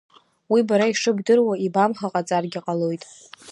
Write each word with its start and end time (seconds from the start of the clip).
Уи 0.51 0.61
бара 0.67 0.91
ишыбдыруа 0.91 1.53
ибамхаҟаҵаргьы 1.65 2.61
ҟалоит. 2.65 3.03